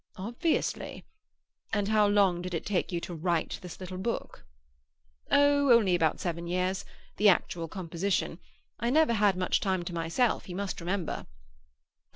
"Obviously. 0.17 1.05
And 1.73 1.87
how 1.89 2.07
long 2.07 2.41
did 2.41 2.55
it 2.55 2.65
take 2.65 2.91
you 2.91 2.99
to 3.01 3.13
write 3.13 3.59
this 3.61 3.79
little 3.79 3.99
book?" 3.99 4.47
"Oh, 5.29 5.71
only 5.71 5.93
about 5.93 6.19
seven 6.19 6.47
years—the 6.47 7.29
actual 7.29 7.67
composition. 7.67 8.39
I 8.79 8.89
never 8.89 9.13
had 9.13 9.37
much 9.37 9.59
time 9.59 9.83
to 9.83 9.93
myself, 9.93 10.49
you 10.49 10.55
must 10.55 10.79
remember." 10.81 11.27